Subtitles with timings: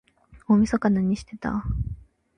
[0.47, 1.63] 大晦日なにしてた？